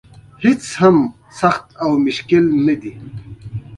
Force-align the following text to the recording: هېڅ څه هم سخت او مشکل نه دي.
هېڅ 0.43 0.59
څه 0.71 0.75
هم 0.81 0.95
سخت 1.39 1.65
او 1.83 1.89
مشکل 2.05 2.43
نه 2.67 2.75
دي. 2.81 2.93